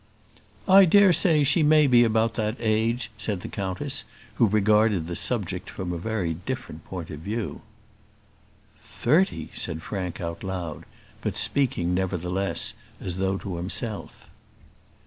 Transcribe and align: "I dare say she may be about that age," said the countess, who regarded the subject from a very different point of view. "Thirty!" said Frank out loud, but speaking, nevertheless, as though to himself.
"I 0.67 0.85
dare 0.85 1.13
say 1.13 1.43
she 1.43 1.61
may 1.61 1.85
be 1.85 2.03
about 2.03 2.33
that 2.33 2.57
age," 2.59 3.11
said 3.19 3.41
the 3.41 3.47
countess, 3.47 4.03
who 4.37 4.47
regarded 4.47 5.05
the 5.05 5.15
subject 5.15 5.69
from 5.69 5.93
a 5.93 5.99
very 5.99 6.33
different 6.33 6.83
point 6.85 7.11
of 7.11 7.19
view. 7.19 7.61
"Thirty!" 8.79 9.51
said 9.53 9.83
Frank 9.83 10.19
out 10.19 10.43
loud, 10.43 10.85
but 11.21 11.37
speaking, 11.37 11.93
nevertheless, 11.93 12.73
as 12.99 13.17
though 13.17 13.37
to 13.37 13.57
himself. 13.57 14.27